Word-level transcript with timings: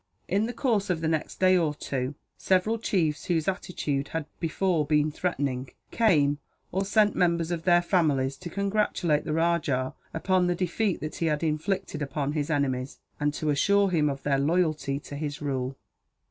In 0.27 0.47
the 0.47 0.51
course 0.53 0.89
of 0.89 0.99
the 1.01 1.07
next 1.07 1.39
day 1.39 1.55
or 1.55 1.75
two 1.75 2.15
several 2.35 2.79
chiefs, 2.79 3.25
whose 3.25 3.47
attitude 3.47 4.07
had 4.07 4.25
before 4.39 4.83
been 4.83 5.11
threatening, 5.11 5.69
came 5.91 6.39
or 6.71 6.83
sent 6.85 7.15
members 7.15 7.51
of 7.51 7.65
their 7.65 7.83
families 7.83 8.35
to 8.37 8.49
congratulate 8.49 9.25
the 9.25 9.33
rajah 9.33 9.93
upon 10.11 10.47
the 10.47 10.55
defeat 10.55 11.01
that 11.01 11.17
he 11.17 11.27
had 11.27 11.43
inflicted 11.43 12.01
upon 12.01 12.31
his 12.31 12.49
enemies, 12.49 12.97
and 13.19 13.31
to 13.35 13.51
assure 13.51 13.91
him 13.91 14.09
of 14.09 14.23
their 14.23 14.39
loyalty 14.39 14.99
to 15.01 15.15
his 15.15 15.39
rule. 15.39 15.77